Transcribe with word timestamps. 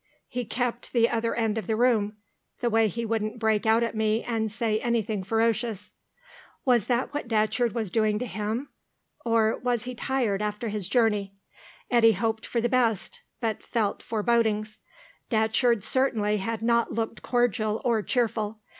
"He 0.27 0.45
kept 0.45 0.93
the 0.93 1.07
other 1.07 1.35
end 1.35 1.59
of 1.59 1.67
the 1.67 1.75
room, 1.75 2.17
the 2.59 2.71
way 2.71 2.87
he 2.87 3.05
wouldn't 3.05 3.37
break 3.37 3.67
out 3.67 3.83
at 3.83 3.93
me 3.93 4.23
and 4.23 4.51
say 4.51 4.79
anything 4.79 5.21
ferocious." 5.23 5.91
Was 6.65 6.87
that 6.87 7.13
what 7.13 7.27
Datcherd 7.27 7.73
was 7.75 7.91
doing 7.91 8.17
to 8.17 8.25
him, 8.25 8.69
or 9.23 9.59
was 9.59 9.83
he 9.83 9.93
tired 9.93 10.41
after 10.41 10.69
his 10.69 10.87
journey? 10.89 11.35
Eddy 11.91 12.13
hoped 12.13 12.47
for 12.47 12.59
the 12.59 12.67
best, 12.67 13.21
but 13.41 13.61
felt 13.61 14.01
forebodings. 14.01 14.81
Datcherd 15.29 15.83
certainly 15.83 16.37
had 16.37 16.63
not 16.63 16.91
looked 16.91 17.21
cordial 17.21 17.79
or 17.85 18.01
cheerful. 18.01 18.59